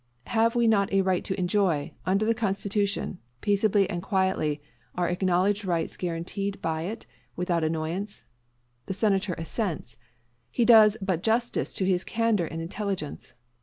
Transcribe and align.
Have 0.33 0.55
we 0.55 0.67
not 0.67 0.91
a 0.91 1.03
right 1.03 1.23
to 1.25 1.39
enjoy, 1.39 1.91
under 2.07 2.25
the 2.25 2.33
Constitution, 2.33 3.19
peaceably 3.39 3.87
and 3.87 4.01
quietly, 4.01 4.59
our 4.95 5.07
acknowledged 5.07 5.63
rights 5.63 5.95
guaranteed 5.95 6.59
by 6.59 6.81
it, 6.85 7.05
without 7.35 7.63
annoyance? 7.63 8.23
The 8.87 8.95
Senator 8.95 9.35
assents. 9.35 9.97
He 10.49 10.65
does 10.65 10.97
but 11.03 11.21
justice 11.21 11.71
to 11.75 11.85
his 11.85 12.03
candor 12.03 12.47
and 12.47 12.63
intelligence. 12.63 13.35